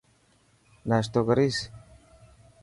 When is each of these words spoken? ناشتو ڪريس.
ناشتو 0.89 1.19
ڪريس. 1.27 1.57